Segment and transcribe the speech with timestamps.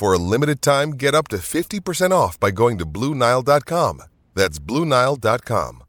[0.00, 4.02] For a limited time, get up to 50% off by going to Bluenile.com.
[4.34, 5.84] That's Bluenile.com.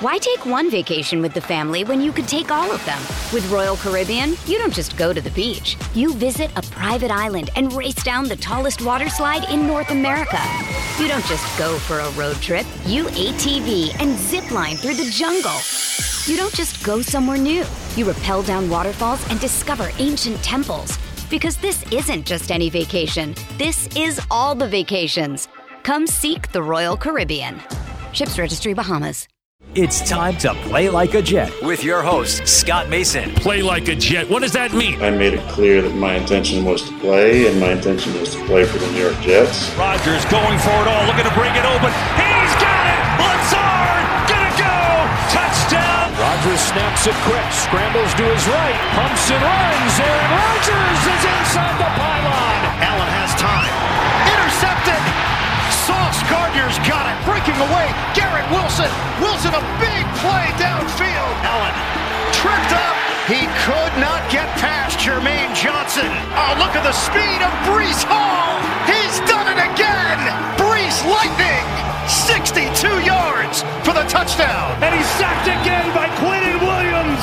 [0.00, 3.00] Why take one vacation with the family when you could take all of them?
[3.32, 5.78] With Royal Caribbean, you don't just go to the beach.
[5.94, 10.42] You visit a private island and race down the tallest water slide in North America.
[10.98, 12.66] You don't just go for a road trip.
[12.84, 15.58] You ATV and zip line through the jungle.
[16.26, 17.64] You don't just go somewhere new.
[17.96, 20.98] You rappel down waterfalls and discover ancient temples.
[21.30, 25.48] Because this isn't just any vacation, this is all the vacations.
[25.84, 27.60] Come seek the Royal Caribbean.
[28.12, 29.28] Ships Registry Bahamas.
[29.76, 33.30] It's time to play like a Jet with your host, Scott Mason.
[33.36, 34.28] Play like a Jet.
[34.28, 35.00] What does that mean?
[35.00, 38.44] I made it clear that my intention was to play, and my intention was to
[38.46, 39.72] play for the New York Jets.
[39.76, 41.92] Rodgers going for it all, looking to bring it open.
[42.18, 43.22] He's got it!
[43.22, 43.58] Let's go!
[43.58, 43.69] Touchdown!
[46.40, 49.92] Rodgers snaps it quick, scrambles to his right, pumps and runs.
[50.00, 52.60] Aaron Rodgers is inside the pylon.
[52.80, 53.68] Allen has time.
[54.24, 55.04] Intercepted!
[55.84, 57.16] Sauce Gardner's got it.
[57.28, 57.92] Breaking away.
[58.16, 58.88] Garrett Wilson.
[59.20, 61.34] Wilson a big play downfield.
[61.44, 61.76] Allen
[62.32, 62.99] tripped up.
[63.30, 66.10] He could not get past Jermaine Johnson.
[66.34, 68.58] Oh, look at the speed of Breece Hall.
[68.90, 70.18] He's done it again.
[70.58, 71.62] Breece Lightning.
[72.10, 74.74] 62 yards for the touchdown.
[74.82, 77.22] And he's sacked again by Quinnen Williams.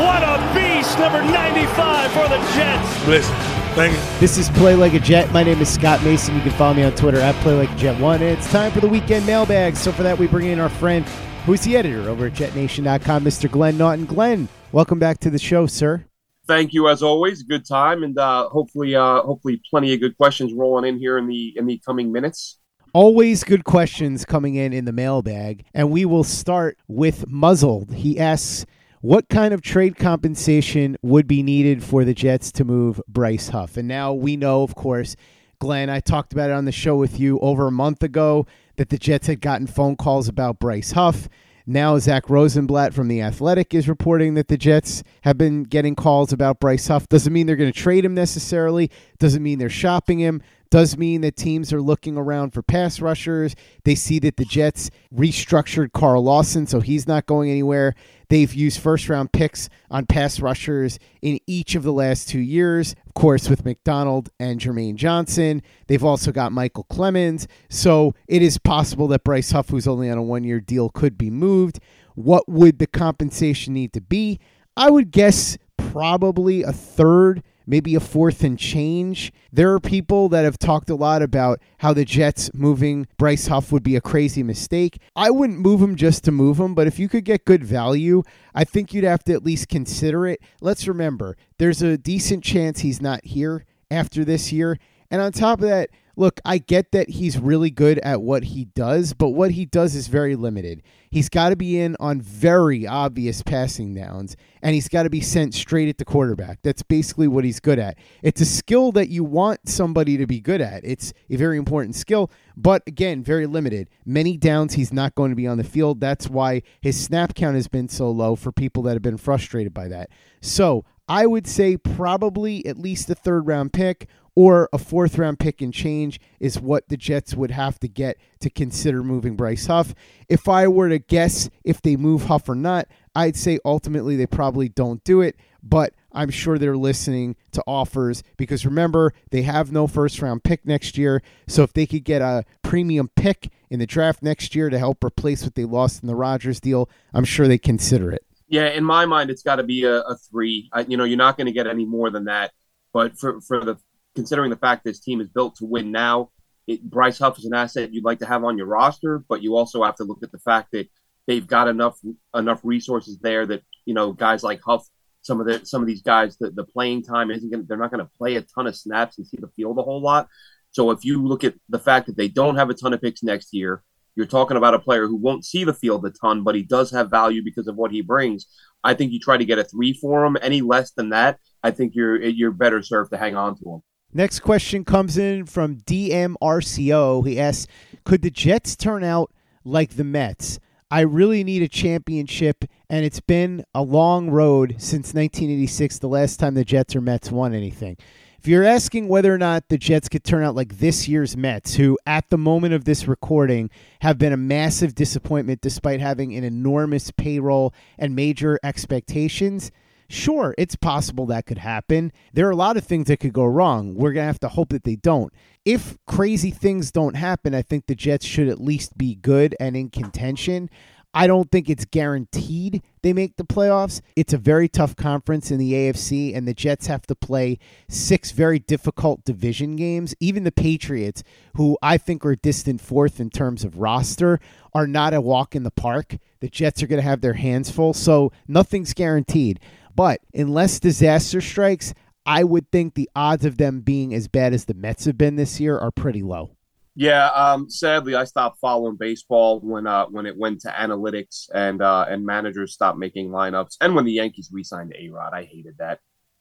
[0.00, 3.06] What a beast, number 95 for the Jets.
[3.06, 3.36] Listen.
[3.76, 4.20] Thank you.
[4.20, 5.30] This is Play Like a Jet.
[5.32, 6.34] My name is Scott Mason.
[6.34, 8.22] You can follow me on Twitter at Play Like a Jet One.
[8.22, 9.76] And it's time for the weekend mailbag.
[9.76, 11.04] So for that, we bring in our friend,
[11.44, 13.50] who's the editor over at JetNation.com, Mr.
[13.50, 14.06] Glenn Naughton.
[14.06, 16.04] Glenn, welcome back to the show, sir.
[16.46, 17.42] Thank you, as always.
[17.42, 21.26] Good time, and uh, hopefully, uh, hopefully, plenty of good questions rolling in here in
[21.28, 22.58] the in the coming minutes.
[22.92, 27.94] Always good questions coming in in the mailbag, and we will start with Muzzled.
[27.94, 28.66] He asks.
[29.04, 33.76] What kind of trade compensation would be needed for the Jets to move Bryce Huff?
[33.76, 35.16] And now we know, of course,
[35.58, 38.46] Glenn, I talked about it on the show with you over a month ago
[38.76, 41.28] that the Jets had gotten phone calls about Bryce Huff.
[41.66, 46.32] Now, Zach Rosenblatt from The Athletic is reporting that the Jets have been getting calls
[46.32, 47.08] about Bryce Huff.
[47.08, 50.42] Doesn't mean they're going to trade him necessarily, doesn't mean they're shopping him.
[50.72, 53.54] Does mean that teams are looking around for pass rushers.
[53.84, 57.94] They see that the Jets restructured Carl Lawson, so he's not going anywhere.
[58.30, 62.94] They've used first round picks on pass rushers in each of the last two years,
[63.06, 65.60] of course, with McDonald and Jermaine Johnson.
[65.88, 67.46] They've also got Micheal Clemons.
[67.68, 71.18] So it is possible that Bryce Huff, who's only on a one year deal, could
[71.18, 71.80] be moved.
[72.14, 74.40] What would the compensation need to be?
[74.74, 79.32] I would guess probably a third maybe a fourth and change.
[79.52, 83.72] There are people that have talked a lot about how the Jets moving Bryce Huff
[83.72, 85.00] would be a crazy mistake.
[85.16, 88.22] I wouldn't move him just to move him, but if you could get good value,
[88.54, 90.40] I think you'd have to at least consider it.
[90.60, 94.78] Let's remember, there's a decent chance he's not here after this year.
[95.10, 98.66] And on top of that, look, I get that he's really good at what he
[98.66, 100.82] does, but what he does is very limited.
[101.10, 105.20] He's got to be in on very obvious passing downs, and he's got to be
[105.20, 106.60] sent straight at the quarterback.
[106.62, 107.98] That's basically what he's good at.
[108.22, 110.84] It's a skill that you want somebody to be good at.
[110.84, 113.90] It's a very important skill, but again, very limited.
[114.04, 116.00] Many downs, he's not going to be on the field.
[116.00, 119.74] That's why his snap count has been so low for people that have been frustrated
[119.74, 120.10] by that.
[120.40, 125.38] So I would say probably at least a third round pick or a fourth round
[125.38, 129.66] pick and change is what the Jets would have to get to consider moving Bryce
[129.66, 129.94] Huff.
[130.30, 134.26] If I were to guess if they move Huff or not, I'd say ultimately they
[134.26, 139.70] probably don't do it, but I'm sure they're listening to offers because remember, they have
[139.70, 141.22] no first round pick next year.
[141.46, 145.04] So if they could get a premium pick in the draft next year to help
[145.04, 148.24] replace what they lost in the Rodgers deal, I'm sure they consider it.
[148.52, 150.68] Yeah, in my mind, it's got to be a, a three.
[150.74, 152.52] I, you know, you're not going to get any more than that.
[152.92, 153.78] But for, for the
[154.14, 156.28] considering the fact this team is built to win now,
[156.66, 159.56] it, Bryce Huff is an asset you'd like to have on your roster, but you
[159.56, 160.86] also have to look at the fact that
[161.26, 161.98] they've got enough
[162.34, 164.86] enough resources there that you know guys like Huff,
[165.22, 167.64] some of the some of these guys, the, the playing time isn't going.
[167.66, 170.02] They're not going to play a ton of snaps and see the field a whole
[170.02, 170.28] lot.
[170.72, 173.22] So if you look at the fact that they don't have a ton of picks
[173.22, 173.82] next year,
[174.14, 176.90] you're talking about a player who won't see the field a ton, but he does
[176.90, 178.46] have value because of what he brings.
[178.84, 180.36] I think you try to get a three for him.
[180.42, 183.82] Any less than that, I think you're you're better served to hang on to him.
[184.12, 187.26] Next question comes in from DMRCO.
[187.26, 187.66] He asks,
[188.04, 189.32] "Could the Jets turn out
[189.64, 190.58] like the Mets?"
[190.90, 196.38] I really need a championship, and it's been a long road since 1986, the last
[196.38, 197.96] time the Jets or Mets won anything.
[198.42, 201.76] If you're asking whether or not the Jets could turn out like this year's Mets,
[201.76, 206.42] who at the moment of this recording have been a massive disappointment despite having an
[206.42, 209.70] enormous payroll and major expectations,
[210.08, 212.10] sure, it's possible that could happen.
[212.32, 213.94] There are a lot of things that could go wrong.
[213.94, 215.32] We're going to have to hope that they don't.
[215.64, 219.76] If crazy things don't happen, I think the Jets should at least be good and
[219.76, 220.68] in contention.
[221.14, 224.00] I don't think it's guaranteed they make the playoffs.
[224.16, 228.30] It's a very tough conference in the AFC, and the Jets have to play six
[228.30, 230.14] very difficult division games.
[230.20, 231.22] Even the Patriots,
[231.56, 234.40] who I think are distant fourth in terms of roster,
[234.72, 236.16] are not a walk in the park.
[236.40, 239.60] The Jets are going to have their hands full, so nothing's guaranteed.
[239.94, 241.92] But unless disaster strikes,
[242.24, 245.36] I would think the odds of them being as bad as the Mets have been
[245.36, 246.52] this year are pretty low.
[246.94, 251.80] Yeah, um, sadly, I stopped following baseball when uh, when it went to analytics and
[251.80, 255.76] uh, and managers stopped making lineups, and when the Yankees re-signed A Rod, I hated
[255.78, 256.00] that.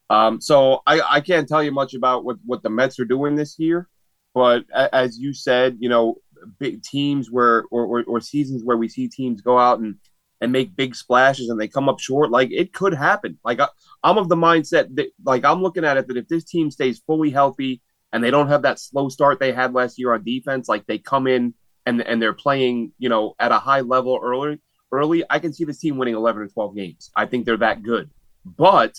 [0.10, 3.36] Um, so I, I can't tell you much about what, what the Mets are doing
[3.36, 3.88] this year,
[4.34, 6.18] but as you said, you know,
[6.60, 9.96] big teams where or, or, or seasons where we see teams go out and
[10.42, 13.38] and make big splashes and they come up short, like it could happen.
[13.46, 13.68] Like I,
[14.04, 17.02] I'm of the mindset that like I'm looking at it that if this team stays
[17.08, 17.82] fully healthy
[18.14, 20.68] and they don't have that slow start they had last year on defense.
[20.68, 21.54] Like they come in
[21.86, 24.60] and and they're playing, you know, at a high level early.
[24.92, 27.12] Early, I can see this team winning 11 or 12 games.
[27.16, 28.10] I think they're that good,
[28.46, 28.98] but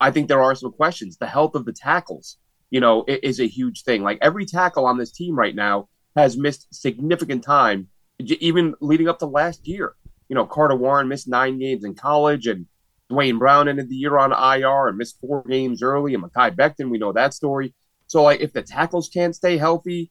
[0.00, 1.16] I think there are some questions.
[1.16, 2.38] The health of the tackles,
[2.70, 4.02] you know, is a huge thing.
[4.02, 7.88] Like every tackle on this team right now has missed significant time,
[8.18, 9.94] even leading up to last year.
[10.28, 12.66] You know, Carter Warren missed nine games in college, and
[13.08, 16.14] Duane Brown ended the year on IR and missed four games early.
[16.14, 17.74] And Mekhi Becton, we know that story.
[18.06, 20.10] So like if the tackles can't stay healthy,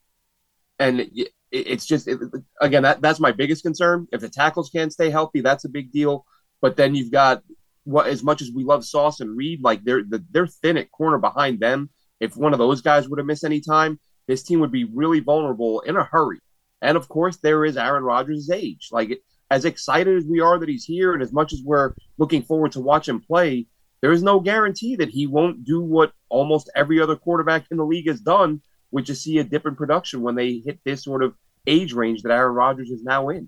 [0.80, 1.10] and
[1.52, 2.20] it's just it,
[2.62, 4.08] again that that's my biggest concern.
[4.12, 6.26] If the tackles can't stay healthy, that's a big deal.
[6.62, 7.44] But then you've got
[7.84, 11.18] what as much as we love Sauce and Reed, like they're they're thin at corner
[11.18, 11.90] behind them.
[12.20, 15.20] If one of those guys would have missed any time, this team would be really
[15.20, 16.40] vulnerable in a hurry.
[16.82, 18.90] And of course, there is Aaron Rodgers' age.
[18.92, 19.22] Like
[19.52, 22.72] as excited as we are that he's here, and as much as we're looking forward
[22.74, 23.68] to watch him play,
[24.06, 27.84] there is no guarantee that he won't do what almost every other quarterback in the
[27.84, 28.62] league has done,
[28.92, 31.34] which is see a dip in production when they hit this sort of
[31.66, 33.48] age range that Aaron Rodgers is now in.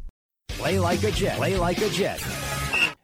[0.57, 1.37] Play like a Jet.
[1.37, 2.21] Play like a Jet.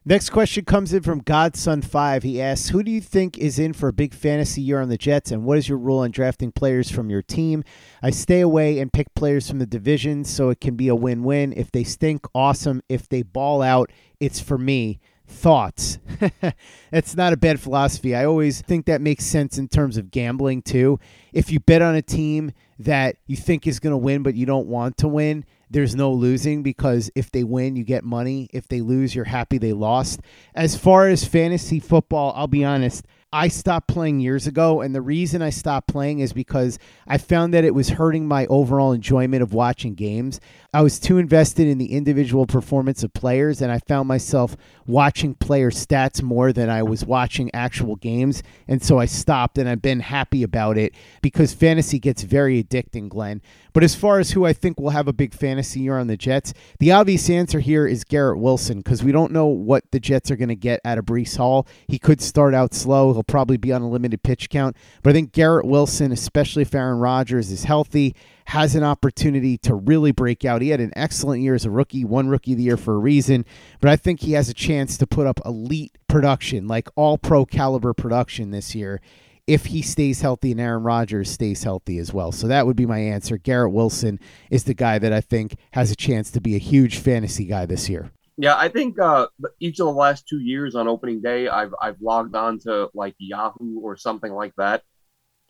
[0.05, 2.23] Next question comes in from Godson5.
[2.23, 4.97] He asks, Who do you think is in for a big fantasy year on the
[4.97, 7.63] Jets, and what is your rule on drafting players from your team?
[8.01, 11.23] I stay away and pick players from the division so it can be a win
[11.23, 11.51] win.
[11.57, 12.81] If they stink, awesome.
[12.87, 14.99] If they ball out, it's for me.
[15.27, 15.99] Thoughts?
[16.91, 18.15] That's not a bad philosophy.
[18.15, 21.01] I always think that makes sense in terms of gambling, too.
[21.33, 24.45] If you bet on a team that you think is going to win, but you
[24.45, 28.49] don't want to win, there's no losing because if they win, you get money.
[28.53, 30.21] If they lose, you're happy they lost.
[30.55, 35.01] As far as fantasy football, I'll be honest, I stopped playing years ago, and the
[35.01, 39.43] reason I stopped playing is because I found that it was hurting my overall enjoyment
[39.43, 40.39] of watching games.
[40.73, 44.55] I was too invested in the individual performance of players, and I found myself
[44.85, 48.43] watching player stats more than I was watching actual games.
[48.65, 53.09] And so I stopped, and I've been happy about it because fantasy gets very addicting,
[53.09, 53.41] Glenn.
[53.73, 56.17] But as far as who I think will have a big fantasy year on the
[56.17, 60.31] Jets, the obvious answer here is Garrett Wilson because we don't know what the Jets
[60.31, 61.67] are going to get out of Breece Hall.
[61.87, 63.16] He could start out slow.
[63.17, 64.77] He'll probably be on a limited pitch count.
[65.01, 69.75] But I think Garrett Wilson, especially if Aaron Rodgers is healthy, has an opportunity to
[69.75, 70.61] really break out.
[70.61, 72.99] He had an excellent year as a rookie, one rookie of the year for a
[72.99, 73.45] reason,
[73.81, 77.45] but I think he has a chance to put up elite production, like all pro
[77.45, 79.01] caliber production this year
[79.47, 82.33] if he stays healthy and Aaron Rodgers stays healthy as well.
[82.33, 83.37] So that would be my answer.
[83.37, 84.19] Garrett Wilson
[84.51, 87.65] is the guy that I think has a chance to be a huge fantasy guy
[87.65, 88.11] this year.
[88.37, 89.27] Yeah, I think uh,
[89.59, 93.15] each of the last two years on opening day, I've I've logged on to like
[93.17, 94.83] Yahoo or something like that,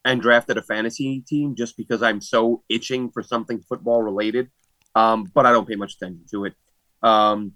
[0.05, 4.49] and drafted a fantasy team just because I'm so itching for something football related.
[4.95, 6.53] Um, but I don't pay much attention to it.
[7.03, 7.53] Um,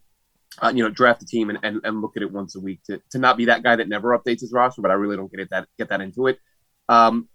[0.62, 2.82] uh, you know, draft a team and, and, and look at it once a week
[2.84, 5.32] to, to not be that guy that never updates his roster, but I really don't
[5.32, 6.40] get it that get that into it.
[6.90, 7.30] Um,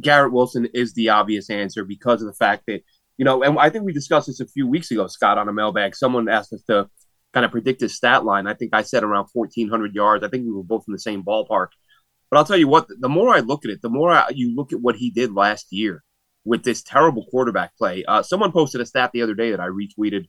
[0.00, 2.82] Garrett Wilson is the obvious answer because of the fact that,
[3.18, 5.52] you know, and I think we discussed this a few weeks ago, Scott, on a
[5.52, 5.96] mailbag.
[5.96, 6.88] Someone asked us to
[7.32, 8.46] kind of predict his stat line.
[8.46, 10.24] I think I said around 1,400 yards.
[10.24, 11.68] I think we were both in the same ballpark.
[12.30, 14.54] But I'll tell you what, the more I look at it, the more I, you
[14.54, 16.02] look at what he did last year
[16.44, 18.04] with this terrible quarterback play.
[18.04, 20.26] Uh, someone posted a stat the other day that I retweeted.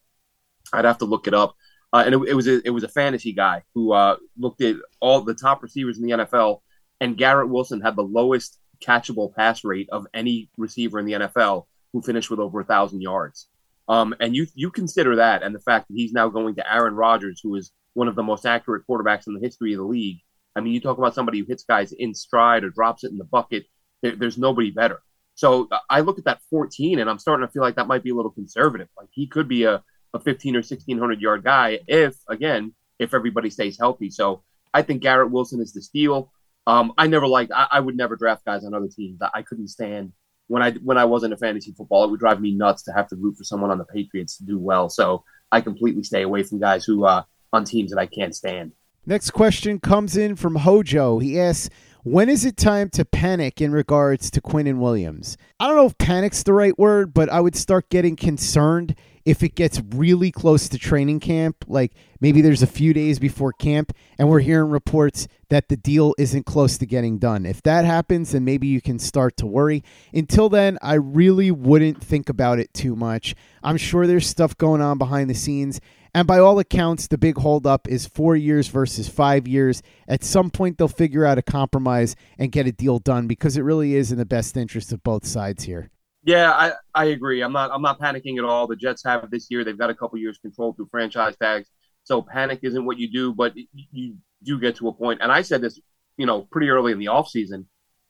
[0.73, 1.55] I'd have to look it up.
[1.93, 4.77] Uh, and it, it, was a, it was a fantasy guy who uh, looked at
[4.99, 6.61] all the top receivers in the NFL,
[6.99, 11.65] and Garrett Wilson had the lowest catchable pass rate of any receiver in the NFL
[11.93, 13.47] who finished with over a thousand yards.
[13.87, 16.95] Um, and you you consider that, and the fact that he's now going to Aaron
[16.95, 20.19] Rodgers, who is one of the most accurate quarterbacks in the history of the league.
[20.55, 23.17] I mean, you talk about somebody who hits guys in stride or drops it in
[23.17, 23.65] the bucket.
[24.01, 25.01] There, there's nobody better.
[25.35, 28.11] So I look at that 14, and I'm starting to feel like that might be
[28.11, 28.89] a little conservative.
[28.97, 29.83] Like he could be a
[30.13, 34.09] a 15 or 1600 yard guy if again if everybody stays healthy.
[34.09, 36.31] So I think Garrett Wilson is the steal.
[36.67, 37.51] Um, I never liked.
[37.51, 39.19] I, I, would never draft guys on other teams.
[39.33, 40.13] I, couldn't stand
[40.51, 42.03] when I when I wasn't a fantasy football.
[42.03, 44.43] It would drive me nuts to have to root for someone on the Patriots to
[44.43, 44.89] do well.
[44.89, 48.73] So I completely stay away from guys who uh, on teams that I can't stand.
[49.05, 51.19] Next question comes in from Hojo.
[51.19, 51.69] He asks,
[52.03, 55.37] when is it time to panic in regards to Quinnen Williams?
[55.59, 58.95] I don't know if panic's the right word, but I would start getting concerned
[59.31, 61.63] if it gets really close to training camp.
[61.65, 66.13] Like maybe there's a few days before camp and we're hearing reports that the deal
[66.17, 67.45] isn't close to getting done.
[67.45, 69.85] If that happens, then maybe you can start to worry.
[70.13, 73.33] Until then, I really wouldn't think about it too much.
[73.63, 75.79] I'm sure there's stuff going on behind the scenes
[76.13, 79.81] and by all accounts, the big holdup is four years versus five years.
[80.09, 83.61] At some point, they'll figure out a compromise and get a deal done because it
[83.61, 85.89] really is in the best interest of both sides here.
[86.23, 87.41] Yeah, I, I agree.
[87.41, 88.67] I'm not I'm not panicking at all.
[88.67, 89.63] The Jets have this year.
[89.63, 91.69] They've got a couple years control through franchise tags.
[92.03, 95.19] So panic isn't what you do, but you do get to a point.
[95.21, 95.79] And I said this,
[96.17, 97.65] you know, pretty early in the offseason.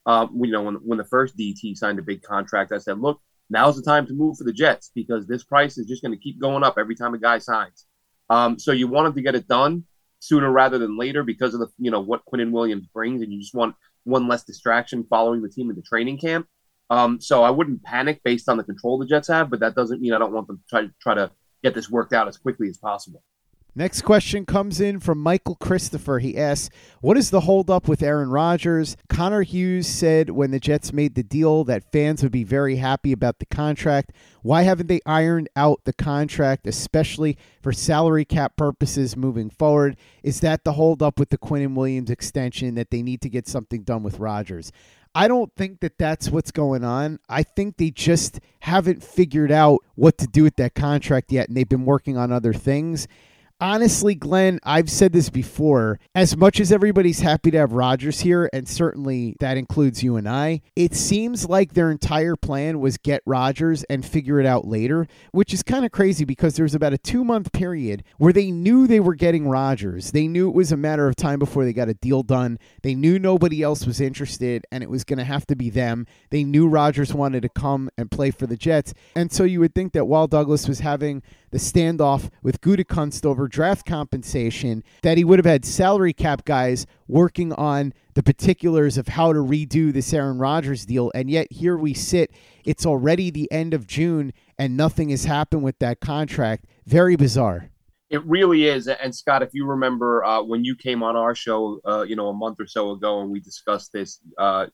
[0.06, 3.22] Um, you know, when when the first DT signed a big contract, I said, look,
[3.50, 6.22] now's the time to move for the Jets because this price is just going to
[6.22, 7.86] keep going up every time a guy signs.
[8.30, 9.86] Um, so you want wanted to get it done
[10.20, 13.40] sooner rather than later because of the you know what Quinnen Williams brings, and you
[13.40, 16.48] just want one less distraction following the team in the training camp.
[16.92, 20.02] Um, so I wouldn't panic based on the control the Jets have, but that doesn't
[20.02, 21.32] mean I don't want them to try, try to
[21.64, 23.24] get this worked out as quickly as possible.
[23.74, 26.20] Next question comes in from Michael Christopher.
[26.20, 26.70] He asks,
[27.00, 28.98] What is the holdup with Aaron Rodgers?
[29.08, 33.14] Connor Hughes said when the Jets made the deal that fans would be very happy
[33.14, 34.12] about the contract.
[34.42, 39.96] Why haven't they ironed out the contract, especially for salary cap purposes moving forward?
[40.22, 43.84] Is that the holdup with the Quinnen Williams extension that they need to get something
[43.84, 44.74] done with Rodgers?
[45.14, 47.20] I don't think that that's what's going on.
[47.28, 51.58] I think they just haven't figured out what to do with that contract yet, and
[51.58, 53.08] they've been working on other things
[53.62, 56.00] honestly, Glenn, I've said this before.
[56.16, 60.28] As much as everybody's happy to have Rodgers here, and certainly that includes you and
[60.28, 65.08] I, it seems like their entire plan was get Rodgers and figure it out later,
[65.32, 68.52] which is kind of crazy because there was about a two month period where they
[68.52, 70.12] knew they were getting Rodgers.
[70.12, 72.58] They knew it was a matter of time before they got a deal done.
[72.82, 76.08] They knew nobody else was interested and it was going to have to be them.
[76.32, 78.94] They knew Rodgers wanted to come and play for the Jets.
[79.16, 81.22] And so you would think that while Douglas was having
[81.52, 86.86] the standoff with Gutekunst over draft compensation, that he would have had salary cap guys
[87.08, 91.12] working on the particulars of how to redo this Aaron Rodgers deal.
[91.14, 92.32] And yet here we sit.
[92.66, 96.66] It's already the end of June and nothing has happened with that contract.
[96.86, 97.70] Very bizarre.
[98.10, 98.88] It really is.
[98.88, 102.28] And Scott, if you remember uh, when you came on our show, uh, you know,
[102.28, 104.68] a month or so ago, and we discussed this, uh,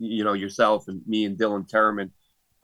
[0.00, 2.10] you know, yourself and me and Dylan Terman,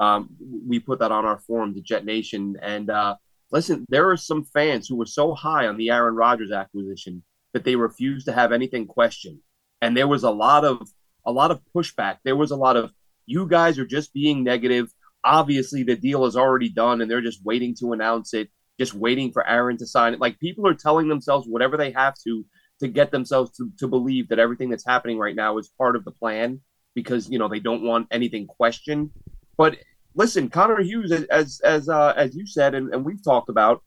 [0.01, 0.31] um,
[0.67, 2.57] we put that on our forum, the Jet Nation.
[2.61, 3.17] And uh,
[3.51, 7.65] listen, there are some fans who were so high on the Aaron Rodgers acquisition that
[7.65, 9.39] they refused to have anything questioned.
[9.83, 10.89] And there was a lot of
[11.27, 12.19] a lot of pushback.
[12.25, 12.93] There was a lot of
[13.27, 14.93] you guys are just being negative.
[15.23, 19.31] Obviously, the deal is already done, and they're just waiting to announce it just waiting
[19.31, 20.21] for Aaron to sign it.
[20.21, 22.47] Like people are telling themselves whatever they have to
[22.81, 26.05] to get themselves to, to believe that everything that's happening right now is part of
[26.07, 26.61] the plan
[26.95, 29.11] because you know they don't want anything questioned.
[29.59, 29.77] But
[30.15, 33.83] listen, Connor Hughes, as as uh, as you said, and, and we've talked about,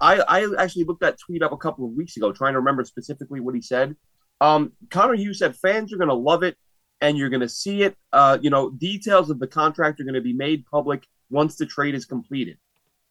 [0.00, 2.84] I I actually looked that tweet up a couple of weeks ago, trying to remember
[2.84, 3.96] specifically what he said.
[4.40, 6.56] Um, Connor Hughes said fans are going to love it,
[7.00, 7.96] and you're going to see it.
[8.12, 11.66] Uh, you know, details of the contract are going to be made public once the
[11.66, 12.56] trade is completed.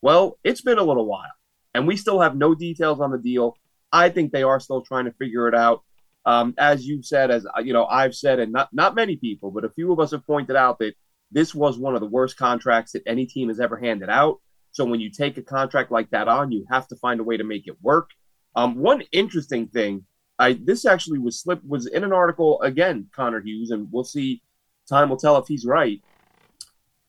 [0.02, 1.32] Well, it's been a little while,
[1.74, 3.58] and we still have no details on the deal.
[3.92, 5.84] I think they are still trying to figure it out.
[6.26, 9.64] Um, as you've said, as you know, I've said, and not not many people, but
[9.64, 10.94] a few of us have pointed out that
[11.32, 14.40] this was one of the worst contracts that any team has ever handed out.
[14.72, 17.38] So when you take a contract like that on, you have to find a way
[17.38, 18.12] to make it work.
[18.56, 20.06] Um, one interesting thing,
[20.40, 24.42] I this actually was slipped was in an article again, Connor Hughes, and we'll see.
[24.88, 26.02] Time will tell if he's right.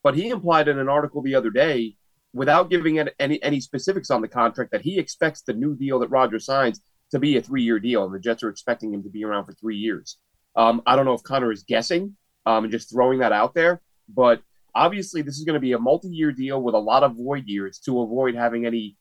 [0.03, 1.97] But he implied in an article the other day
[2.33, 6.09] without giving any any specifics on the contract that he expects the new deal that
[6.09, 9.11] Roger signs to be a three year deal, and the Jets are expecting him to
[9.11, 10.19] be around for three years.
[10.57, 13.81] Um, I don't know if Connor is guessing um, and just throwing that out there,
[14.09, 14.43] but
[14.75, 17.45] obviously this is going to be a multi year deal with a lot of void
[17.47, 18.97] years to avoid having any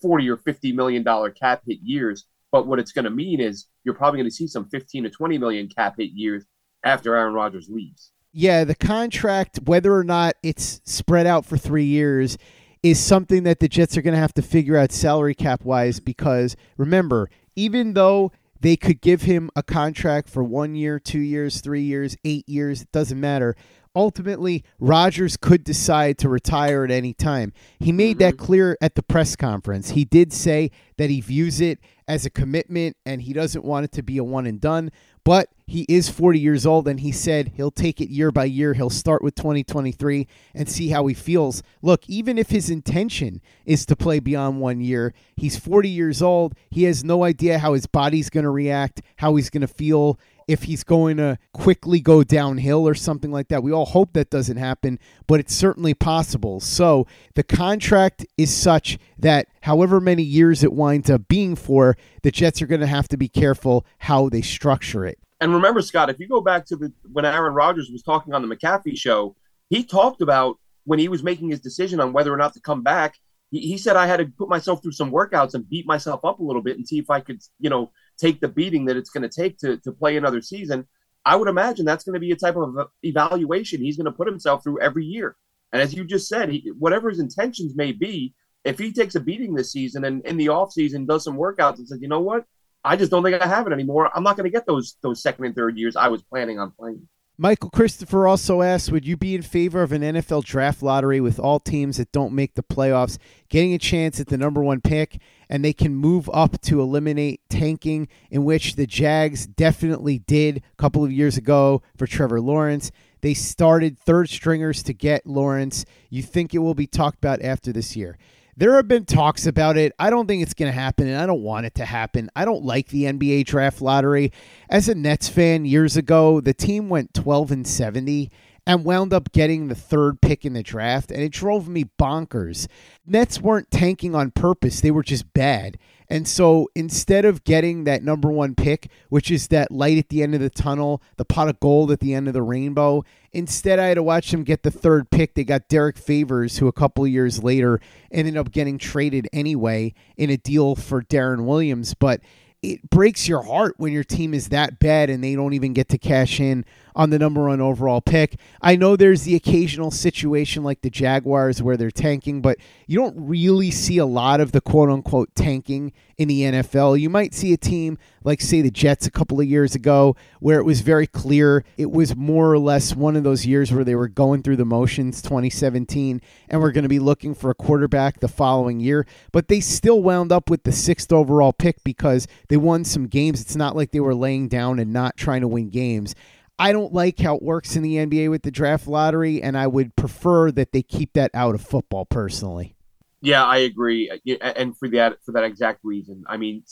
[0.00, 2.26] forty or fifty million dollar cap hit years.
[2.52, 5.10] But what it's going to mean is you're probably going to see some fifteen to
[5.10, 6.44] twenty million cap hit years
[6.84, 8.12] after Aaron Rodgers leaves.
[8.32, 12.38] Yeah, the contract, whether or not it's spread out for three years,
[12.82, 16.00] is something that the Jets are going to have to figure out salary cap wise
[16.00, 21.60] because remember, even though they could give him a contract for one year, two years,
[21.60, 23.56] three years, eight years, it doesn't matter.
[23.94, 27.52] Ultimately, Rodgers could decide to retire at any time.
[27.80, 28.44] He made that mm-hmm.
[28.46, 29.90] clear at the press conference.
[29.90, 33.92] He did say that he views it as a commitment and he doesn't want it
[33.92, 34.90] to be a one and done.
[35.24, 38.74] But he is 40 years old, and he said he'll take it year by year.
[38.74, 41.62] He'll start with 2023 and see how he feels.
[41.82, 46.54] Look, even if his intention is to play beyond one year, he's 40 years old.
[46.70, 50.18] He has no idea how his body's going to react, how he's going to feel,
[50.50, 53.62] if he's going to quickly go downhill or something like that.
[53.62, 56.58] We all hope that doesn't happen, but it's certainly possible.
[56.58, 62.32] So the contract is such that however many years it winds up being for, the
[62.32, 65.20] Jets are going to have to be careful how they structure it.
[65.40, 68.46] And remember, Scott, if you go back to the when Aaron Rodgers was talking on
[68.46, 69.36] the McAfee show,
[69.68, 72.82] he talked about when he was making his decision on whether or not to come
[72.82, 73.14] back.
[73.52, 76.40] He, he said I had to put myself through some workouts and beat myself up
[76.40, 79.10] a little bit and see if I could, you know, take the beating that it's
[79.10, 80.86] going to take to to play another season,
[81.24, 84.28] I would imagine that's going to be a type of evaluation he's going to put
[84.28, 85.36] himself through every year.
[85.72, 89.20] And as you just said, he, whatever his intentions may be, if he takes a
[89.20, 92.44] beating this season and in the offseason does some workouts and says, you know what,
[92.84, 94.10] I just don't think I have it anymore.
[94.14, 96.72] I'm not going to get those those second and third years I was planning on
[96.72, 97.08] playing.
[97.38, 101.40] Michael Christopher also asked, would you be in favor of an NFL draft lottery with
[101.40, 103.16] all teams that don't make the playoffs
[103.48, 107.40] getting a chance at the number one pick and they can move up to eliminate
[107.50, 112.92] tanking, in which the Jags definitely did a couple of years ago for Trevor Lawrence?
[113.20, 115.84] They started third stringers to get Lawrence.
[116.08, 118.16] You think it will be talked about after this year?
[118.56, 119.92] There have been talks about it.
[119.98, 122.30] I don't think it's going to happen, and I don't want it to happen.
[122.36, 124.32] I don't like the NBA draft lottery.
[124.68, 128.30] As a Nets fan years ago, the team went 12 and 70
[128.66, 132.66] and wound up getting the third pick in the draft, and it drove me bonkers.
[133.06, 135.78] Nets weren't tanking on purpose, they were just bad.
[136.10, 140.24] And so instead of getting that number one pick, which is that light at the
[140.24, 143.78] end of the tunnel, the pot of gold at the end of the rainbow, instead
[143.78, 145.34] I had to watch them get the third pick.
[145.34, 150.30] They got Derrick Favors, who a couple years later ended up getting traded anyway in
[150.30, 151.94] a deal for Deron Williams.
[151.94, 152.20] But
[152.62, 155.88] it breaks your heart when your team is that bad and they don't even get
[155.88, 158.38] to cash in on the number one overall pick.
[158.60, 163.14] I know there's the occasional situation like the Jaguars where they're tanking, but you don't
[163.16, 167.00] really see a lot of the quote unquote tanking in the NFL.
[167.00, 170.58] You might see a team like, say, the Jets a couple of years ago where
[170.58, 173.94] it was very clear it was more or less one of those years where they
[173.94, 176.20] were going through the motions 2017
[176.50, 179.06] and we're going to be looking for a quarterback the following year.
[179.32, 183.40] But they still wound up with the sixth overall pick because they won some games.
[183.40, 186.16] It's not like they were laying down and not trying to win games.
[186.58, 189.68] I don't like how it works in the NBA with the draft lottery, and I
[189.68, 192.74] would prefer that they keep that out of football personally.
[193.22, 196.24] Yeah, I agree, uh, and for that for that exact reason.
[196.26, 196.64] I mean,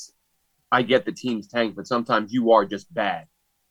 [0.72, 3.26] I get the team's tank, but sometimes you are just bad,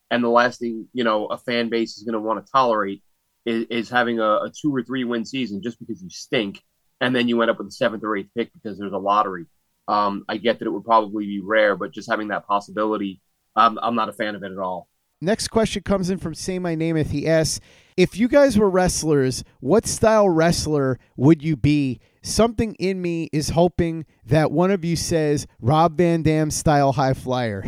[0.10, 3.04] and the last thing you know a fan base is going to want to tolerate
[3.46, 6.64] is, is having a, a, two or three win season just because you stink,
[7.02, 9.46] and then you end up with a seventh or eighth pick because there's a lottery.
[9.88, 13.22] Um, I get that it would probably be rare, but just having that possibility,
[13.56, 14.88] um, I'm not a fan of it at all.
[15.20, 16.96] Next question comes in from Say My Name.
[16.96, 17.60] If he asks,
[17.96, 22.00] if you guys were wrestlers, what style wrestler would you be?
[22.22, 27.14] Something in me is hoping that one of you says Rob Van Dam style high
[27.14, 27.66] flyer.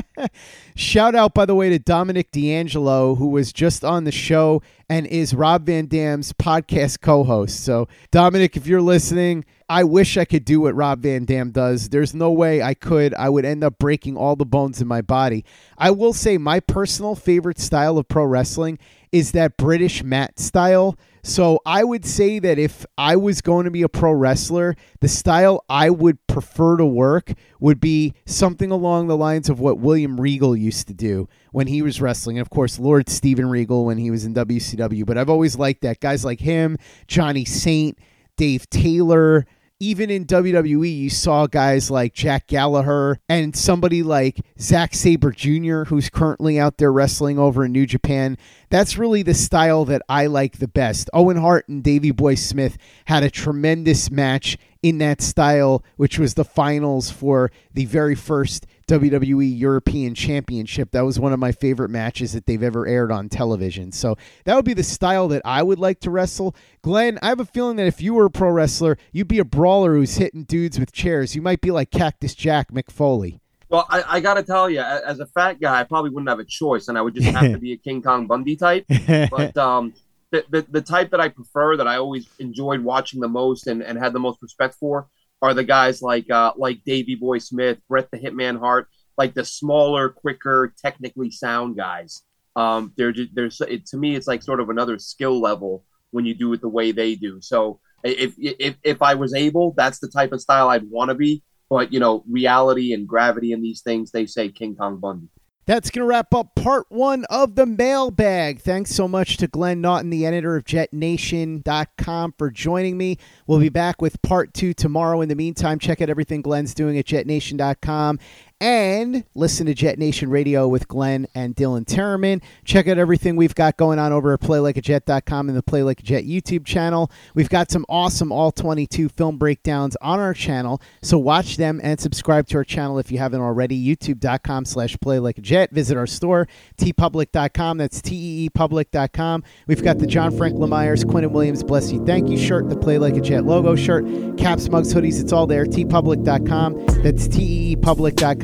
[0.74, 5.06] Shout out, by the way, to Dominic D'Angelo, who was just on the show and
[5.06, 7.64] is Rob Van Dam's podcast co host.
[7.64, 11.88] So, Dominic, if you're listening, I wish I could do what Rob Van Dam does.
[11.88, 13.14] There's no way I could.
[13.14, 15.44] I would end up breaking all the bones in my body.
[15.78, 18.78] I will say my personal favorite style of pro wrestling
[19.12, 20.98] is that British mat style.
[21.22, 25.08] So I would say that if I was going to be a pro wrestler, the
[25.08, 30.20] style I would prefer to work would be something along the lines of what William
[30.20, 32.36] Regal used to do when he was wrestling.
[32.36, 35.06] And of course, Lord Steven Regal when he was in WCW.
[35.06, 36.00] But I've always liked that.
[36.00, 37.98] Guys like him, Johnny Saint,
[38.36, 39.46] Dave Taylor,
[39.80, 45.84] even in WWE, you saw guys like Jack Gallagher and somebody like Zack Sabre Jr.,
[45.84, 48.38] who's currently out there wrestling over in New Japan.
[48.70, 51.10] That's really the style that I like the best.
[51.12, 56.34] Owen Hart and Davey Boy Smith had a tremendous match in that style, which was
[56.34, 60.90] the finals for the very first WWE European Championship.
[60.92, 63.92] That was one of my favorite matches that they've ever aired on television.
[63.92, 66.54] So that would be the style that I would like to wrestle.
[66.82, 69.44] Glenn, I have a feeling that if you were a pro wrestler, you'd be a
[69.44, 71.34] brawler who's hitting dudes with chairs.
[71.34, 73.40] You might be like Cactus Jack Mick Foley.
[73.68, 76.38] Well, I, I got to tell you, as a fat guy, I probably wouldn't have
[76.38, 78.84] a choice, and I would just have to be a King Kong Bundy type.
[78.88, 79.94] But um,
[80.30, 83.82] the, the, the type that I prefer, that I always enjoyed watching the most and,
[83.82, 85.08] and had the most respect for,
[85.42, 89.44] are the guys like uh, like Davey Boy Smith, Bret the Hitman Hart, like the
[89.44, 92.22] smaller, quicker, technically sound guys.
[92.56, 96.52] Um, they're just, to me, it's like sort of another skill level when you do
[96.52, 97.40] it the way they do.
[97.40, 101.14] So if if if I was able, that's the type of style I'd want to
[101.14, 101.42] be.
[101.68, 105.28] But you know, reality and gravity and these things, they say King Kong Bundy.
[105.66, 108.60] That's going to wrap up part one of the mailbag.
[108.60, 113.16] Thanks so much to Glenn Naughton, the editor of JetNation.com, for joining me.
[113.46, 115.22] We'll be back with part two tomorrow.
[115.22, 118.18] In the meantime, check out everything Glenn's doing at JetNation.com
[118.60, 122.42] and listen to Jet Nation Radio with Glenn and Dylan Terriman.
[122.64, 126.02] Check out everything we've got going on over at PlayLikeAJet.com and the Play Like a
[126.02, 127.10] Jet YouTube channel.
[127.34, 131.98] We've got some awesome All 22 film breakdowns on our channel, so watch them and
[131.98, 133.82] subscribe to our channel if you haven't already.
[133.84, 135.70] YouTube.com slash Play Like a Jet.
[135.72, 136.46] Visit our store,
[136.78, 137.78] teepublic.com.
[137.78, 139.44] That's T-E-E-public.com.
[139.66, 142.98] We've got the John Frank Lemires, Quinnen Williams, Bless You, Thank You shirt, the Play
[142.98, 144.04] Like a Jet logo shirt,
[144.38, 145.20] caps, mugs, hoodies.
[145.20, 145.64] It's all there.
[145.66, 146.86] teepublic.com.
[147.02, 148.43] That's T-E-E-public.com